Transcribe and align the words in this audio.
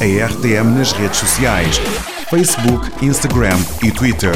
a 0.00 0.26
RTM 0.26 0.78
nas 0.78 0.92
redes 0.92 1.18
sociais: 1.18 1.76
Facebook, 2.30 3.04
Instagram 3.04 3.58
e 3.82 3.90
Twitter. 3.90 4.32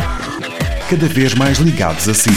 Cada 0.90 1.06
vez 1.06 1.34
mais 1.34 1.58
ligados 1.58 2.08
a 2.08 2.14
si. 2.14 2.30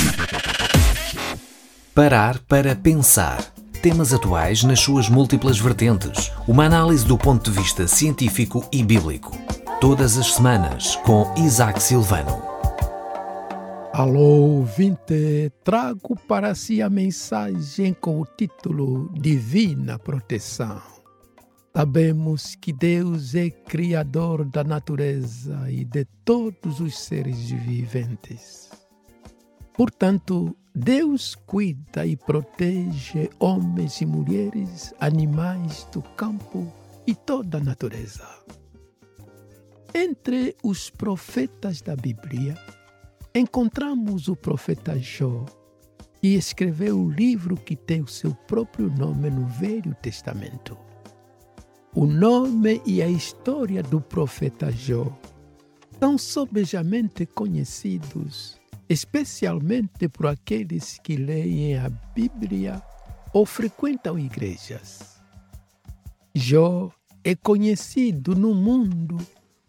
Parar 1.93 2.37
para 2.47 2.75
pensar. 2.75 3.43
Temas 3.81 4.13
atuais 4.13 4.63
nas 4.63 4.79
suas 4.79 5.09
múltiplas 5.09 5.59
vertentes. 5.59 6.31
Uma 6.47 6.65
análise 6.65 7.05
do 7.05 7.17
ponto 7.17 7.49
de 7.49 7.57
vista 7.57 7.87
científico 7.87 8.63
e 8.71 8.83
bíblico. 8.83 9.31
Todas 9.81 10.17
as 10.17 10.33
semanas, 10.33 10.95
com 10.97 11.33
Isaac 11.37 11.81
Silvano. 11.81 12.43
Alô, 13.91 14.59
ouvinte, 14.59 15.51
trago 15.63 16.15
para 16.27 16.53
si 16.53 16.81
a 16.81 16.89
mensagem 16.89 17.93
com 17.93 18.21
o 18.21 18.25
título 18.25 19.09
Divina 19.13 19.97
Proteção. 19.97 20.94
Sabemos 21.75 22.55
que 22.55 22.71
Deus 22.71 23.35
é 23.35 23.49
Criador 23.49 24.45
da 24.45 24.63
natureza 24.63 25.69
e 25.69 25.83
de 25.83 26.05
todos 26.23 26.79
os 26.79 26.97
seres 26.97 27.49
viventes. 27.49 28.69
Portanto, 29.73 30.55
Deus 30.73 31.35
cuida 31.35 32.05
e 32.05 32.15
protege 32.15 33.29
homens 33.41 33.99
e 33.99 34.05
mulheres, 34.05 34.93
animais 35.01 35.85
do 35.91 36.01
campo 36.01 36.71
e 37.05 37.13
toda 37.13 37.57
a 37.57 37.61
natureza. 37.61 38.25
Entre 39.93 40.55
os 40.63 40.89
profetas 40.89 41.81
da 41.81 41.97
Bíblia, 41.97 42.55
encontramos 43.35 44.29
o 44.29 44.35
profeta 44.37 44.97
Jó, 44.97 45.43
que 46.21 46.35
escreveu 46.35 47.01
o 47.01 47.11
livro 47.11 47.57
que 47.57 47.75
tem 47.75 47.99
o 47.99 48.07
seu 48.07 48.33
próprio 48.33 48.89
nome 48.89 49.29
no 49.29 49.45
Velho 49.45 49.93
Testamento. 49.95 50.85
O 51.97 52.05
nome 52.05 52.81
e 52.85 53.01
a 53.01 53.07
história 53.07 53.81
do 53.81 54.01
profeta 54.01 54.69
Jó 54.69 55.17
são 55.97 56.17
sobejamente 56.17 57.25
conhecidos, 57.25 58.59
especialmente 58.89 60.09
por 60.09 60.27
aqueles 60.27 60.99
que 60.99 61.15
leem 61.15 61.77
a 61.77 61.89
Bíblia 62.13 62.83
ou 63.31 63.45
frequentam 63.45 64.19
igrejas. 64.19 65.21
Jó 66.35 66.91
é 67.23 67.33
conhecido 67.33 68.35
no 68.35 68.53
mundo 68.53 69.15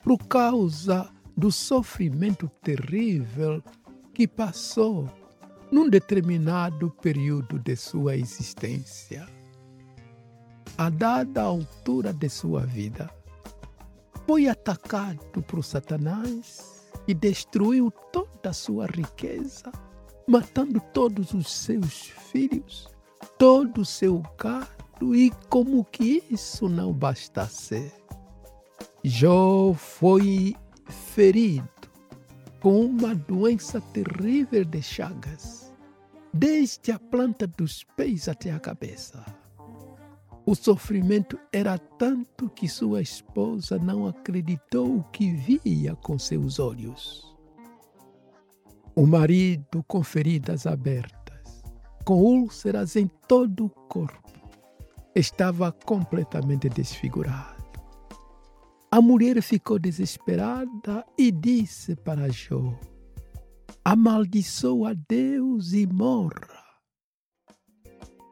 por 0.03 0.19
causa 0.19 1.09
do 1.37 1.53
sofrimento 1.53 2.50
terrível 2.61 3.62
que 4.12 4.27
passou 4.27 5.09
num 5.70 5.89
determinado 5.89 6.91
período 7.00 7.56
de 7.56 7.77
sua 7.77 8.17
existência. 8.17 9.36
A 10.78 10.91
dada 10.91 11.42
altura 11.42 12.12
de 12.12 12.28
sua 12.28 12.66
vida, 12.66 13.10
foi 14.27 14.48
atacado 14.48 15.42
por 15.42 15.64
Satanás 15.64 16.84
e 17.06 17.14
destruiu 17.14 17.91
toda 18.12 18.50
a 18.50 18.52
sua 18.52 18.86
riqueza, 18.86 19.72
matando 20.27 20.80
todos 20.92 21.32
os 21.32 21.50
seus 21.50 22.08
filhos, 22.30 22.88
todo 23.38 23.80
o 23.80 23.84
seu 23.86 24.22
gado, 24.38 25.14
e 25.14 25.30
como 25.48 25.84
que 25.84 26.22
isso 26.30 26.69
não 26.69 26.92
bastasse, 26.92 27.92
Jó 29.04 29.72
foi 29.72 30.54
ferido 30.88 31.69
com 32.60 32.84
uma 32.84 33.14
doença 33.14 33.80
terrível 33.80 34.64
de 34.64 34.82
chagas, 34.82 35.72
desde 36.34 36.91
a 36.91 36.98
planta 36.98 37.47
dos 37.47 37.84
pés 37.97 38.28
até 38.28 38.50
a 38.50 38.58
cabeça. 38.58 39.24
O 40.48 40.55
sofrimento 40.55 41.36
era 41.52 41.77
tanto 41.77 42.48
que 42.48 42.69
sua 42.69 43.02
esposa 43.02 43.80
não 43.80 44.06
acreditou 44.06 44.98
o 44.98 45.03
que 45.11 45.33
via 45.33 45.97
com 45.97 46.16
seus 46.16 46.61
olhos. 46.61 47.36
O 48.94 49.05
marido 49.08 49.83
com 49.88 50.05
feridas 50.05 50.65
abertas, 50.65 51.65
com 52.04 52.22
úlceras 52.22 52.94
em 52.94 53.10
todo 53.26 53.65
o 53.65 53.71
corpo, 53.71 54.22
estava 55.16 55.72
completamente 55.72 56.69
desfigurado. 56.69 57.56
A 58.88 59.00
mulher 59.00 59.42
ficou 59.42 59.81
desesperada 59.81 61.04
e 61.19 61.32
disse 61.32 61.97
para 61.97 62.31
Jó: 62.31 62.72
Amaldiçoa 63.84 64.94
Deus 65.09 65.72
e 65.72 65.88
morra. 65.88 66.56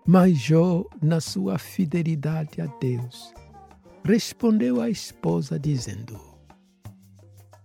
Mas 0.06 0.38
Jó, 0.38 0.84
na 1.00 1.18
sua 1.18 1.56
fidelidade 1.56 2.60
a 2.60 2.66
Deus, 2.78 3.32
respondeu 4.04 4.78
à 4.82 4.90
esposa 4.90 5.58
dizendo: 5.58 6.20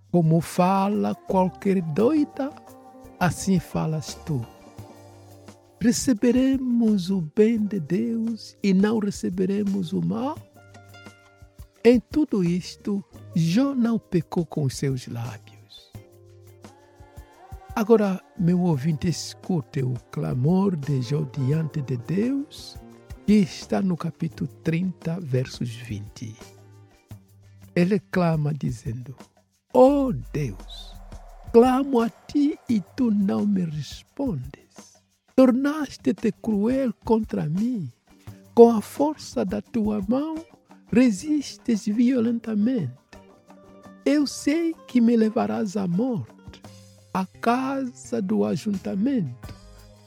Como 0.09 0.39
fala 0.39 1.13
qualquer 1.13 1.81
doida, 1.81 2.49
assim 3.19 3.59
falas 3.59 4.15
tu. 4.25 4.39
Receberemos 5.81 7.09
o 7.09 7.21
bem 7.35 7.57
de 7.57 7.79
Deus 7.81 8.55
e 8.63 8.73
não 8.73 8.99
receberemos 8.99 9.91
o 9.91 10.01
mal? 10.01 10.37
Em 11.83 11.99
tudo 11.99 12.41
isto, 12.41 13.03
Jó 13.35 13.75
não 13.75 13.99
pecou 13.99 14.45
com 14.45 14.63
os 14.63 14.77
seus 14.77 15.07
lábios. 15.07 15.58
Agora, 17.79 18.21
meu 18.37 18.59
ouvinte, 18.63 19.07
escute 19.07 19.81
o 19.81 19.93
clamor 20.11 20.75
de 20.75 21.01
Jó 21.01 21.23
diante 21.23 21.81
de 21.81 21.95
Deus, 21.95 22.75
que 23.25 23.35
está 23.35 23.81
no 23.81 23.95
capítulo 23.95 24.49
30, 24.65 25.17
versos 25.21 25.69
20. 25.69 26.35
Ele 27.73 27.97
clama 28.11 28.53
dizendo: 28.53 29.15
Oh 29.73 30.11
Deus, 30.33 30.93
clamo 31.53 32.01
a 32.01 32.09
ti 32.09 32.59
e 32.67 32.81
tu 32.97 33.11
não 33.11 33.45
me 33.45 33.63
respondes. 33.63 35.01
Tornaste-te 35.33 36.33
cruel 36.33 36.93
contra 37.05 37.47
mim. 37.47 37.89
Com 38.53 38.71
a 38.71 38.81
força 38.81 39.45
da 39.45 39.61
tua 39.61 40.03
mão, 40.05 40.35
resistes 40.91 41.85
violentamente. 41.85 42.91
Eu 44.05 44.27
sei 44.27 44.75
que 44.85 44.99
me 44.99 45.15
levarás 45.15 45.77
à 45.77 45.87
morte, 45.87 46.38
à 47.13 47.25
casa 47.25 48.21
do 48.21 48.45
ajuntamento, 48.45 49.53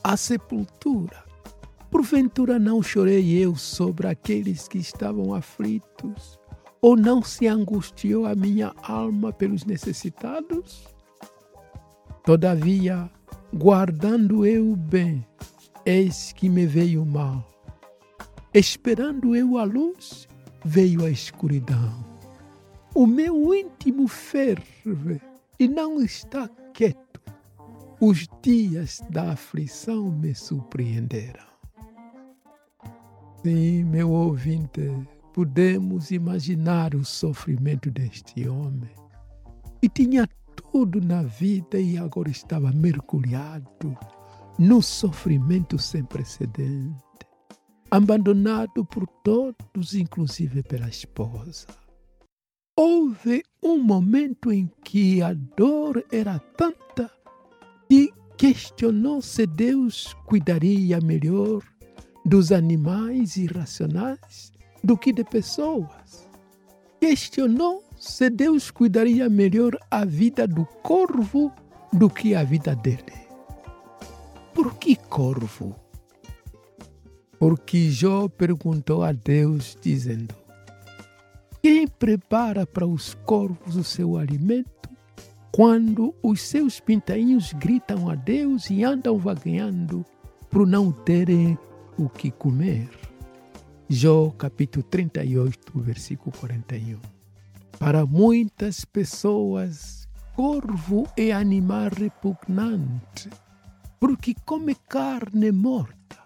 à 0.03 0.17
sepultura. 0.17 1.25
Porventura 1.91 2.59
não 2.59 2.83
chorei 2.83 3.33
eu 3.39 3.55
sobre 3.55 4.07
aqueles 4.07 4.67
que 4.67 4.79
estavam 4.79 5.35
aflitos, 5.35 6.39
ou 6.81 6.97
não 6.97 7.23
se 7.23 7.47
angustiou 7.47 8.27
a 8.27 8.35
minha 8.35 8.73
alma 8.83 9.33
pelos 9.33 9.65
necessitados? 9.65 10.89
Todavia, 12.25 13.11
guardando 13.53 14.47
eu 14.47 14.73
o 14.73 14.77
bem, 14.77 15.27
eis 15.85 16.33
que 16.33 16.49
me 16.49 16.67
veio 16.67 17.03
o 17.03 17.07
mal. 17.07 17.47
Esperando 18.55 19.37
eu 19.37 19.59
a 19.59 19.65
luz, 19.65 20.29
veio 20.65 21.05
a 21.05 21.11
escuridão. 21.11 22.05
O 22.95 23.07
meu 23.07 23.55
íntimo 23.55 24.07
ferve 24.07 25.21
e 25.59 25.69
não 25.69 26.03
está 26.03 26.49
quieto. 26.73 27.21
Os 28.01 28.29
dias 28.43 29.01
da 29.11 29.33
aflição 29.33 30.11
me 30.11 30.35
surpreenderam. 30.35 31.45
Sim, 33.43 33.85
meu 33.85 34.11
ouvinte, 34.11 34.91
podemos 35.33 36.11
imaginar 36.11 36.95
o 36.95 37.05
sofrimento 37.05 37.91
deste 37.91 38.49
homem. 38.49 38.91
E 39.81 39.89
tinha 39.89 40.29
tudo 40.71 41.01
na 41.01 41.23
vida 41.23 41.79
e 41.79 41.97
agora 41.99 42.31
estava 42.31 42.73
mergulhado 42.73 43.97
no 44.59 44.83
sofrimento 44.83 45.79
sem 45.79 46.05
precedente 46.05 47.13
abandonado 47.93 48.87
por 48.87 49.07
todos, 49.23 49.95
inclusive 49.95 50.63
pela 50.63 50.89
esposa. 50.89 51.67
Houve 52.75 53.45
um 53.63 53.79
momento 53.79 54.51
em 54.51 54.71
que 54.83 55.21
a 55.21 55.35
dor 55.35 56.03
era 56.11 56.39
tanta 56.39 57.11
que 57.87 58.11
questionou 58.39 59.21
se 59.21 59.47
Deus 59.47 60.15
cuidaria 60.25 60.99
melhor 61.03 61.63
dos 62.25 62.51
animais 62.51 63.37
irracionais 63.37 64.53
do 64.83 64.97
que 64.97 65.13
de 65.13 65.23
pessoas. 65.23 66.27
Questionou 66.99 67.85
se 67.99 68.31
Deus 68.31 68.71
cuidaria 68.71 69.29
melhor 69.29 69.79
a 69.91 70.07
vida 70.07 70.47
do 70.47 70.65
corvo 70.83 71.53
do 71.93 72.09
que 72.09 72.35
a 72.35 72.43
vida 72.43 72.75
dele. 72.75 73.29
Por 74.55 74.77
que 74.77 74.97
corvo? 74.97 75.77
Porque 77.39 77.91
Jó 77.91 78.29
perguntou 78.29 79.03
a 79.03 79.13
Deus, 79.13 79.77
dizendo: 79.79 80.42
Quem 81.63 81.87
prepara 81.87 82.67
para 82.67 82.85
os 82.85 83.15
corvos 83.15 83.77
o 83.77 83.85
seu 83.85 84.17
alimento 84.17 84.91
quando 85.53 86.13
os 86.21 86.43
seus 86.43 86.81
pintainhos 86.81 87.53
gritam 87.53 88.11
a 88.11 88.17
Deus 88.17 88.69
e 88.69 88.83
andam 88.83 89.17
vagueando 89.17 90.05
por 90.51 90.67
não 90.67 90.91
terem 90.91 91.57
o 91.97 92.09
que 92.09 92.33
comer? 92.33 92.91
Jó 93.89 94.31
capítulo 94.31 94.83
38, 94.83 95.79
versículo 95.79 96.37
41. 96.37 96.99
Para 97.79 98.05
muitas 98.05 98.85
pessoas, 98.85 100.09
corvo 100.35 101.07
é 101.17 101.31
animal 101.31 101.91
repugnante, 101.97 103.31
porque 104.01 104.35
come 104.45 104.75
carne 104.89 105.53
morta, 105.53 106.19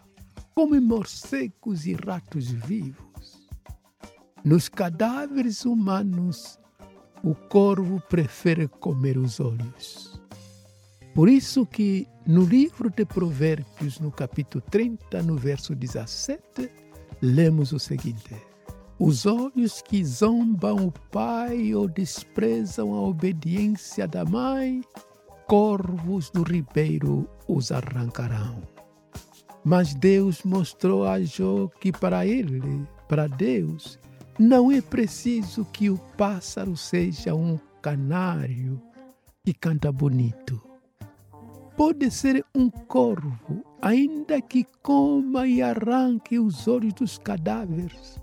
come 0.54 0.80
morcegos 0.80 1.84
e 1.84 1.92
ratos 1.92 2.50
vivos. 2.50 3.05
Nos 4.46 4.68
cadáveres 4.68 5.64
humanos, 5.64 6.56
o 7.24 7.34
corvo 7.34 8.00
prefere 8.08 8.68
comer 8.68 9.18
os 9.18 9.40
olhos. 9.40 10.20
Por 11.12 11.28
isso 11.28 11.66
que 11.66 12.06
no 12.24 12.44
livro 12.44 12.88
de 12.88 13.04
Provérbios, 13.04 13.98
no 13.98 14.12
capítulo 14.12 14.62
30, 14.70 15.20
no 15.24 15.34
verso 15.34 15.74
17, 15.74 16.70
lemos 17.20 17.72
o 17.72 17.80
seguinte: 17.80 18.36
Os 19.00 19.26
olhos 19.26 19.82
que 19.82 20.04
zombam 20.04 20.86
o 20.86 20.92
pai 21.10 21.74
ou 21.74 21.88
desprezam 21.88 22.94
a 22.94 23.00
obediência 23.00 24.06
da 24.06 24.24
mãe, 24.24 24.80
corvos 25.48 26.30
do 26.30 26.44
ribeiro 26.44 27.28
os 27.48 27.72
arrancarão. 27.72 28.62
Mas 29.64 29.92
Deus 29.92 30.44
mostrou 30.44 31.04
a 31.04 31.20
Jó 31.20 31.66
que 31.80 31.90
para 31.90 32.24
ele, 32.24 32.86
para 33.08 33.26
Deus, 33.26 33.98
não 34.38 34.70
é 34.70 34.80
preciso 34.80 35.64
que 35.64 35.88
o 35.88 35.98
pássaro 36.16 36.76
seja 36.76 37.34
um 37.34 37.58
canário 37.80 38.80
que 39.44 39.54
canta 39.54 39.90
bonito. 39.90 40.60
Pode 41.76 42.10
ser 42.10 42.44
um 42.54 42.70
corvo, 42.70 43.64
ainda 43.80 44.40
que 44.40 44.64
coma 44.82 45.46
e 45.46 45.62
arranque 45.62 46.38
os 46.38 46.66
olhos 46.66 46.94
dos 46.94 47.18
cadáveres. 47.18 48.18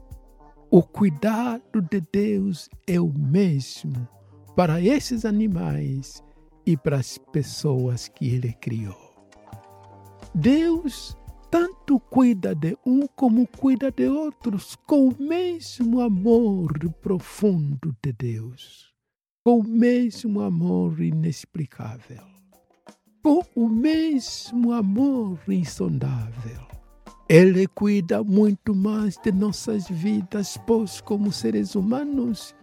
O 0.70 0.82
cuidado 0.82 1.82
de 1.82 2.02
Deus 2.12 2.68
é 2.88 3.00
o 3.00 3.14
mesmo 3.14 4.08
para 4.56 4.82
esses 4.82 5.24
animais 5.24 6.24
e 6.66 6.76
para 6.76 6.98
as 6.98 7.18
pessoas 7.18 8.08
que 8.08 8.28
Ele 8.28 8.54
criou. 8.54 9.14
Deus 10.34 11.16
tanto 11.54 12.00
cuida 12.00 12.56
de 12.56 12.76
um 12.84 13.06
como 13.06 13.46
cuida 13.46 13.92
de 13.92 14.08
outros, 14.08 14.76
com 14.88 15.10
o 15.10 15.16
mesmo 15.20 16.02
amor 16.02 16.74
profundo 17.00 17.96
de 18.04 18.12
Deus, 18.12 18.92
com 19.46 19.60
o 19.60 19.64
mesmo 19.64 20.42
amor 20.42 21.00
inexplicável, 21.00 22.24
com 23.22 23.46
o 23.56 23.70
mesmo 23.70 24.74
amor 24.74 25.40
insondável. 25.48 26.66
Ele 27.30 27.68
cuida 27.68 28.24
muito 28.24 28.74
mais 28.74 29.16
de 29.24 29.32
nossas 29.32 29.88
vidas, 29.88 30.58
pois, 30.66 31.02
como 31.02 31.32
seres 31.32 31.76
humanos, 31.76 32.56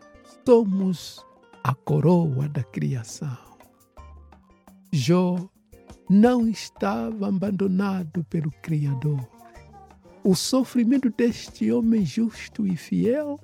somos 0.44 1.25
a 1.62 1.72
coroa 1.76 2.48
da 2.48 2.64
criação. 2.64 3.38
Jó 4.90 5.37
não 6.11 6.47
estava 6.47 7.29
abandonado 7.29 8.23
pelo 8.25 8.51
Criador. 8.61 9.27
O 10.23 10.35
sofrimento 10.35 11.09
deste 11.09 11.73
homem 11.73 12.05
justo 12.05 12.67
e 12.67 12.77
fiel 12.77 13.41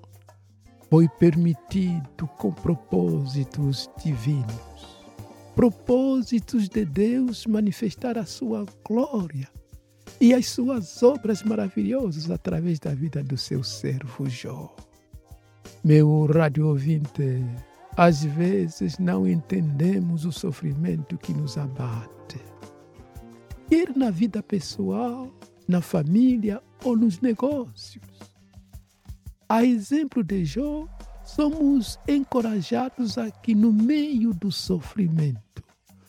foi 0.91 1.09
permitido 1.09 2.27
com 2.37 2.53
propósitos 2.53 3.89
divinos 4.05 4.97
propósitos 5.57 6.69
de 6.69 6.85
Deus 6.85 7.47
manifestar 7.47 8.19
a 8.19 8.27
sua 8.27 8.67
glória 8.87 9.49
e 10.21 10.35
as 10.35 10.51
suas 10.51 11.03
obras 11.03 11.43
maravilhosas 11.43 12.31
através 12.31 12.79
da 12.79 12.93
vida 12.93 13.25
do 13.25 13.39
seu 13.39 13.65
servo 13.65 14.29
Jó. 14.29 14.77
Meu 15.83 16.27
rádio 16.27 16.69
ouvinte, 16.69 17.43
às 17.97 18.23
vezes 18.23 18.99
não 18.99 19.27
entendemos 19.27 20.27
o 20.27 20.33
sofrimento 20.33 21.17
que 21.17 21.33
nos 21.33 21.57
abate 21.57 22.16
quer 23.69 23.97
na 23.97 24.11
vida 24.11 24.43
pessoal, 24.43 25.33
na 25.69 25.81
família 25.81 26.63
ou 26.85 26.97
nos 26.97 27.21
negócios. 27.21 28.05
A 29.49 29.65
exemplo 29.65 30.23
de 30.23 30.45
Jó, 30.45 30.89
somos 31.25 31.99
encorajados 32.09 33.19
aqui 33.19 33.55
no 33.55 33.73
meio 33.73 34.33
do 34.33 34.51
sofrimento, 34.51 35.63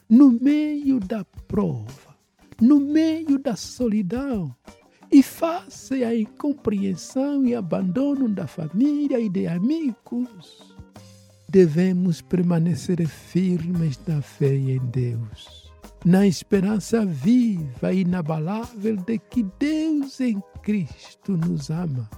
no 0.09 0.31
meio 0.31 1.00
da 1.00 1.24
prova, 1.48 2.15
no 2.62 2.80
meio 2.80 3.38
da 3.39 3.56
solidão, 3.56 4.56
e 5.12 5.24
face 5.24 6.04
à 6.04 6.15
incompreensão 6.15 7.45
e 7.45 7.56
abandono 7.56 8.27
da 8.27 8.45
família 8.45 9.19
e 9.19 9.30
de 9.30 9.48
amigos, 9.48 10.75
devemos 11.48 12.21
permanecer 12.21 13.07
firmes 13.07 14.00
na 14.06 14.21
fé 14.21 14.54
em 14.54 14.80
Deus 14.88 15.66
na 16.05 16.25
esperança 16.25 17.05
viva 17.05 17.94
e 17.94 18.01
inabalável 18.01 18.95
de 18.97 19.17
que 19.17 19.44
Deus 19.59 20.19
em 20.19 20.41
Cristo 20.61 21.35
nos 21.35 21.69
ama. 21.69 22.09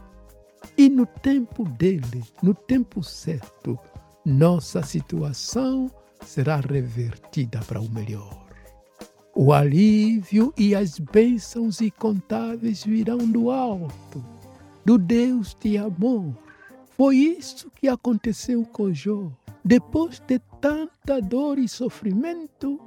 E 0.78 0.90
no 0.90 1.06
tempo 1.06 1.64
dele, 1.64 2.24
no 2.42 2.54
tempo 2.54 3.04
certo, 3.04 3.78
nossa 4.26 4.84
situação 4.84 5.90
será 6.26 6.58
revertida 6.58 7.60
para 7.60 7.80
o 7.80 7.90
melhor. 7.90 8.46
O 9.36 9.54
alívio 9.54 10.54
e 10.58 10.76
as 10.76 11.00
bênçãos 11.00 11.82
incontáveis 11.82 12.84
virão 12.84 13.20
do 13.20 13.50
alto, 13.50 14.24
do 14.84 14.98
Deus 14.98 15.56
de 15.60 15.78
amor. 15.78 16.36
Foi 16.98 17.16
isso 17.16 17.72
que 17.76 17.88
aconteceu 17.88 18.66
com 18.66 18.94
Jó. 18.94 19.32
Depois 19.64 20.20
de 20.20 20.40
tanta 20.60 21.22
dor 21.22 21.58
e 21.58 21.68
sofrimento, 21.68 22.80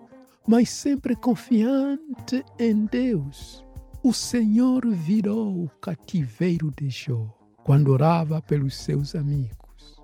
mas 0.46 0.70
sempre 0.70 1.14
confiante 1.14 2.44
em 2.58 2.86
Deus. 2.86 3.64
O 4.02 4.12
Senhor 4.12 4.86
virou 4.88 5.64
o 5.64 5.68
cativeiro 5.80 6.72
de 6.76 6.90
Jó 6.90 7.26
quando 7.62 7.92
orava 7.92 8.42
pelos 8.42 8.76
seus 8.76 9.14
amigos. 9.14 9.96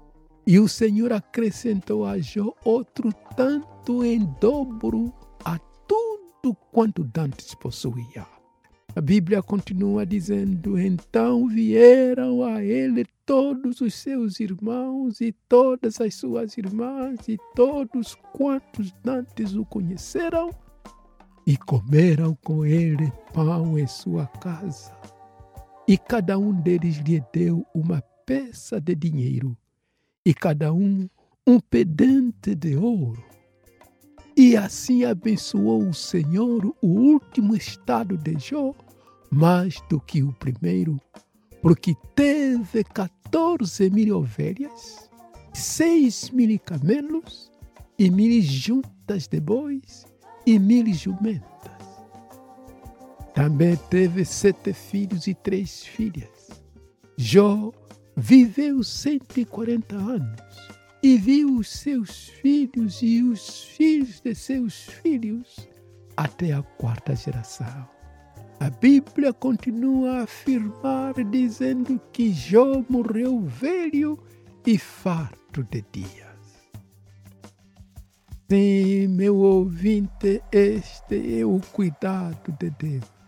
E 0.46 0.58
o 0.58 0.69
Senhor 0.69 1.12
acrescentou 1.12 2.06
a 2.06 2.19
Jó 2.19 2.55
outro 2.64 3.12
tanto 3.37 4.05
em 4.05 4.25
dobro 4.40 5.12
a 5.44 5.58
tudo 5.87 6.55
quanto 6.73 7.02
dantes 7.05 7.55
possuía. 7.55 8.38
A 8.96 9.00
Bíblia 9.00 9.43
continua 9.43 10.05
dizendo: 10.05 10.79
Então 10.79 11.46
vieram 11.46 12.43
a 12.43 12.62
ele 12.62 13.05
todos 13.25 13.81
os 13.81 13.94
seus 13.94 14.40
irmãos 14.40 15.20
e 15.20 15.32
todas 15.49 16.00
as 16.00 16.14
suas 16.14 16.57
irmãs 16.57 17.28
e 17.28 17.37
todos 17.54 18.14
quantos 18.33 18.92
dantes 19.04 19.54
o 19.54 19.64
conheceram 19.64 20.50
e 21.47 21.57
comeram 21.57 22.35
com 22.45 22.66
ele 22.66 23.12
pão 23.33 23.78
em 23.78 23.87
sua 23.87 24.26
casa. 24.26 24.92
E 25.87 25.97
cada 25.97 26.38
um 26.38 26.52
deles 26.52 26.97
lhe 26.99 27.23
deu 27.33 27.66
uma 27.75 28.02
peça 28.26 28.80
de 28.80 28.95
dinheiro 28.95 29.57
e 30.25 30.35
cada 30.35 30.73
um 30.73 31.09
um 31.47 31.59
pedente 31.59 32.54
de 32.54 32.76
ouro. 32.76 33.25
E 34.49 34.57
assim 34.57 35.05
abençoou 35.05 35.87
o 35.87 35.93
Senhor 35.93 36.75
o 36.81 36.87
último 36.87 37.55
estado 37.55 38.17
de 38.17 38.35
Jó 38.38 38.75
mais 39.31 39.78
do 39.90 40.00
que 40.00 40.23
o 40.23 40.33
primeiro, 40.33 40.99
porque 41.61 41.95
teve 42.14 42.83
14 42.83 43.90
mil 43.90 44.17
ovelhas, 44.17 45.11
seis 45.52 46.31
mil 46.31 46.59
camelos 46.61 47.52
e 47.99 48.09
mil 48.11 48.40
juntas 48.40 49.28
de 49.28 49.38
bois 49.38 50.07
e 50.47 50.59
mil 50.59 50.95
jumentas. 50.95 51.85
Também 53.35 53.76
teve 53.90 54.25
sete 54.25 54.73
filhos 54.73 55.26
e 55.26 55.35
três 55.35 55.85
filhas. 55.85 56.49
Jó 57.19 57.71
viveu 58.17 58.83
140 58.83 59.95
anos 59.95 60.77
e 61.02 61.17
viu 61.17 61.57
os 61.57 61.69
seus 61.69 62.28
filhos 62.28 63.00
e 63.02 63.23
os 63.23 63.64
filhos 63.64 64.21
de 64.21 64.35
seus 64.35 64.87
filhos 64.87 65.69
até 66.17 66.52
a 66.52 66.62
quarta 66.62 67.14
geração. 67.14 67.88
A 68.61 68.71
Bíblia 68.71 69.33
continua 69.33 70.19
a 70.19 70.23
afirmar, 70.25 71.14
dizendo 71.31 72.00
que 72.12 72.33
Jó 72.33 72.85
morreu 72.88 73.40
velho 73.43 74.19
e 74.67 74.76
farto 74.76 75.62
de 75.71 75.85
dias. 75.93 76.28
Sim, 78.50 79.07
meu 79.09 79.37
ouvinte, 79.37 80.43
este 80.50 81.40
é 81.40 81.47
o 81.47 81.61
cuidado 81.73 82.50
de 82.59 82.71
Deus. 82.71 83.19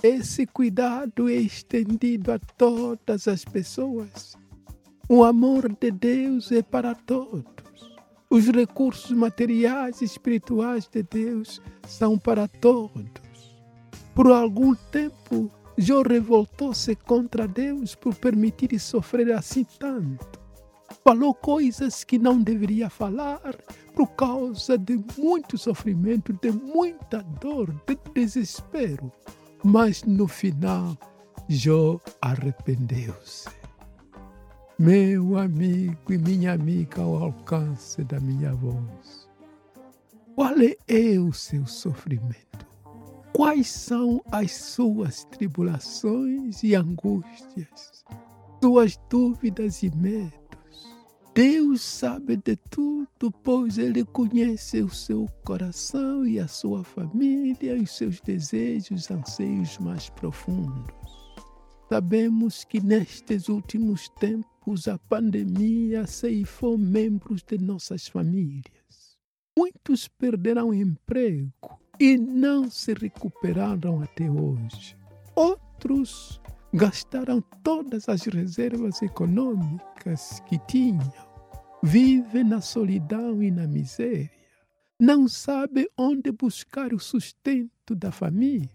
Esse 0.00 0.46
cuidado 0.46 1.28
é 1.28 1.34
estendido 1.34 2.30
a 2.30 2.38
todas 2.38 3.26
as 3.26 3.44
pessoas. 3.44 4.36
O 5.06 5.22
amor 5.22 5.68
de 5.78 5.90
Deus 5.90 6.50
é 6.50 6.62
para 6.62 6.94
todos. 6.94 7.44
Os 8.30 8.46
recursos 8.48 9.10
materiais 9.10 10.00
e 10.00 10.06
espirituais 10.06 10.88
de 10.88 11.02
Deus 11.02 11.60
são 11.86 12.18
para 12.18 12.48
todos. 12.48 13.04
Por 14.14 14.32
algum 14.32 14.74
tempo, 14.74 15.50
Jó 15.76 16.00
revoltou-se 16.00 16.96
contra 16.96 17.46
Deus 17.46 17.94
por 17.94 18.14
permitir 18.14 18.78
sofrer 18.78 19.30
assim 19.32 19.66
tanto. 19.78 20.42
falou 21.04 21.34
coisas 21.34 22.02
que 22.02 22.18
não 22.18 22.40
deveria 22.40 22.88
falar 22.88 23.56
por 23.94 24.06
causa 24.12 24.78
de 24.78 24.98
muito 25.18 25.58
sofrimento, 25.58 26.32
de 26.32 26.50
muita 26.50 27.22
dor, 27.42 27.70
de 27.86 27.98
desespero. 28.14 29.12
Mas 29.62 30.02
no 30.02 30.26
final, 30.26 30.96
Jó 31.46 32.00
arrependeu-se. 32.22 33.63
Meu 34.76 35.38
amigo 35.38 36.12
e 36.12 36.18
minha 36.18 36.52
amiga 36.52 37.00
ao 37.00 37.22
alcance 37.22 38.02
da 38.02 38.18
minha 38.18 38.52
voz. 38.52 39.28
Qual 40.34 40.52
é 40.88 41.16
o 41.16 41.32
seu 41.32 41.64
sofrimento? 41.64 42.66
Quais 43.32 43.68
são 43.68 44.20
as 44.32 44.50
suas 44.50 45.22
tribulações 45.26 46.64
e 46.64 46.74
angústias, 46.74 48.04
suas 48.60 48.98
dúvidas 49.08 49.84
e 49.84 49.94
medos? 49.94 50.34
Deus 51.32 51.80
sabe 51.80 52.36
de 52.36 52.56
tudo, 52.56 53.30
pois 53.44 53.78
Ele 53.78 54.04
conhece 54.04 54.82
o 54.82 54.90
seu 54.90 55.28
coração 55.44 56.26
e 56.26 56.40
a 56.40 56.48
sua 56.48 56.82
família 56.82 57.76
e 57.76 57.82
os 57.82 57.96
seus 57.96 58.20
desejos, 58.20 59.08
anseios 59.08 59.78
mais 59.78 60.10
profundos. 60.10 60.92
Sabemos 61.88 62.64
que 62.64 62.80
nestes 62.80 63.48
últimos 63.48 64.08
tempos 64.08 64.53
a 64.90 64.98
pandemia 64.98 66.06
ceifou 66.06 66.78
membros 66.78 67.42
de 67.42 67.58
nossas 67.58 68.08
famílias. 68.08 69.18
Muitos 69.56 70.08
perderam 70.08 70.72
emprego 70.72 71.78
e 72.00 72.16
não 72.16 72.70
se 72.70 72.94
recuperaram 72.94 74.02
até 74.02 74.28
hoje. 74.28 74.96
Outros 75.36 76.40
gastaram 76.72 77.42
todas 77.62 78.08
as 78.08 78.24
reservas 78.24 79.02
econômicas 79.02 80.40
que 80.48 80.58
tinham, 80.66 81.12
vivem 81.82 82.44
na 82.44 82.60
solidão 82.60 83.42
e 83.42 83.50
na 83.50 83.66
miséria, 83.66 84.30
não 84.98 85.28
sabem 85.28 85.86
onde 85.96 86.32
buscar 86.32 86.92
o 86.94 86.98
sustento 86.98 87.94
da 87.94 88.10
família, 88.10 88.70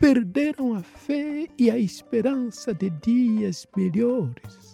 perderam 0.00 0.74
a 0.74 0.82
fé 0.82 1.46
e 1.58 1.70
a 1.70 1.78
esperança 1.78 2.72
de 2.72 2.90
dias 2.90 3.66
melhores. 3.76 4.73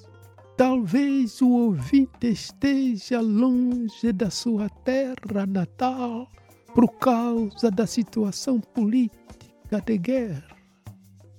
Talvez 0.60 1.40
o 1.40 1.48
ouvinte 1.48 2.26
esteja 2.26 3.18
longe 3.22 4.12
da 4.12 4.28
sua 4.28 4.68
terra 4.68 5.46
natal 5.48 6.28
por 6.74 6.86
causa 6.98 7.70
da 7.70 7.86
situação 7.86 8.60
política 8.60 9.80
de 9.80 9.96
guerra 9.96 10.54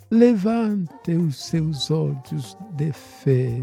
Levante 0.10 1.12
os 1.12 1.36
seus 1.36 1.92
olhos 1.92 2.58
de 2.72 2.92
fé 2.92 3.62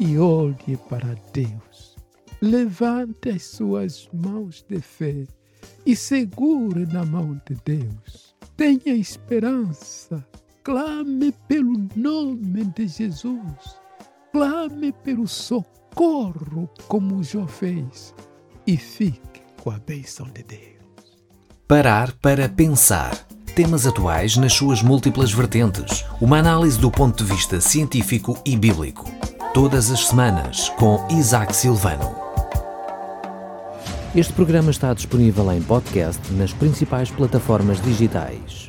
e 0.00 0.18
olhe 0.18 0.76
para 0.88 1.14
Deus. 1.32 1.96
Levante 2.42 3.28
as 3.28 3.44
suas 3.44 4.10
mãos 4.12 4.66
de 4.68 4.80
fé 4.80 5.24
e 5.86 5.94
segure 5.94 6.84
na 6.86 7.06
mão 7.06 7.40
de 7.48 7.54
Deus. 7.64 8.34
Tenha 8.56 8.96
esperança. 8.96 10.26
Clame 10.64 11.30
pelo 11.46 11.88
nome 11.94 12.64
de 12.74 12.88
Jesus. 12.88 13.79
Clame 14.32 14.92
pelo 14.92 15.26
socorro, 15.26 16.70
como 16.86 17.20
Jó 17.22 17.48
fez, 17.48 18.14
e 18.64 18.76
fique 18.76 19.42
com 19.60 19.70
a 19.70 19.78
bênção 19.78 20.26
de 20.26 20.44
Deus. 20.44 21.18
Parar 21.66 22.12
para 22.12 22.48
pensar 22.48 23.26
temas 23.56 23.88
atuais 23.88 24.36
nas 24.36 24.52
suas 24.52 24.82
múltiplas 24.82 25.32
vertentes, 25.32 26.04
uma 26.20 26.38
análise 26.38 26.78
do 26.78 26.92
ponto 26.92 27.24
de 27.24 27.32
vista 27.32 27.60
científico 27.60 28.40
e 28.46 28.56
bíblico. 28.56 29.10
Todas 29.52 29.90
as 29.90 30.06
semanas, 30.06 30.68
com 30.78 31.04
Isaac 31.10 31.54
Silvano. 31.54 32.14
Este 34.14 34.32
programa 34.32 34.70
está 34.70 34.94
disponível 34.94 35.50
em 35.52 35.60
podcast 35.60 36.32
nas 36.34 36.52
principais 36.52 37.10
plataformas 37.10 37.80
digitais. 37.82 38.59